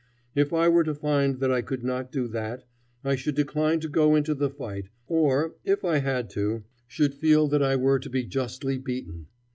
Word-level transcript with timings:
If 0.33 0.51
I 0.51 0.67
were 0.67 0.83
to 0.85 0.95
find 0.95 1.39
that 1.41 1.51
I 1.51 1.61
could 1.61 1.83
not 1.83 2.11
do 2.11 2.27
that, 2.29 2.63
I 3.03 3.15
should 3.15 3.35
decline 3.35 3.79
to 3.81 3.87
go 3.87 4.15
into 4.15 4.33
the 4.33 4.49
fight, 4.49 4.89
or, 5.05 5.53
if 5.63 5.85
I 5.85 5.99
had 5.99 6.27
to, 6.31 6.63
should 6.87 7.13
feel 7.13 7.47
that 7.49 7.61
I 7.61 7.75
were 7.75 7.99
to 7.99 8.09
be 8.09 8.23
justly 8.23 8.79
beaten. 8.79 9.27